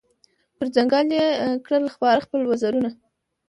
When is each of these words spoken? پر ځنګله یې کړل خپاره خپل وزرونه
پر 0.57 0.67
ځنګله 0.75 1.13
یې 1.21 1.25
کړل 1.65 1.85
خپاره 1.95 2.23
خپل 2.25 2.41
وزرونه 2.45 2.89